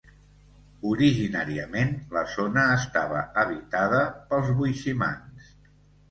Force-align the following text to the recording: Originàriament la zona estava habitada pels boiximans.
Originàriament 0.91 1.91
la 2.15 2.23
zona 2.35 2.63
estava 2.77 3.21
habitada 3.41 3.99
pels 4.31 4.49
boiximans. 4.63 5.53